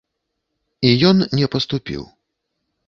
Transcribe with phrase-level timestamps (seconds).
[0.91, 2.03] І ён не паступіў.